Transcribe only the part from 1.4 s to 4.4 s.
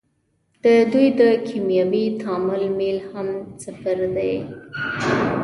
کیمیاوي تعامل میل هم صفر دی.